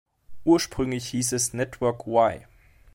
[0.45, 2.47] Ursprünglich hieß es "Network Y".